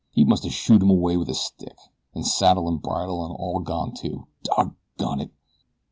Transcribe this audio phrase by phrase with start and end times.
[0.09, 1.77] He must a shooed him away with a stick.
[2.15, 4.25] An' saddle an' bridle an' all gone too.
[4.43, 5.29] Doggone it!"